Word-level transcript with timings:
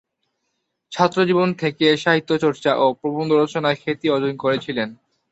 ছাত্রজীবন 0.91 1.49
থেকে 1.53 1.85
সাহিত্যচর্চা 1.97 2.71
ও 2.75 2.85
প্রবন্ধরচনায় 3.01 3.79
খ্যাতি 3.81 4.07
অর্জন 4.09 4.33
করেছিলেন। 4.37 4.89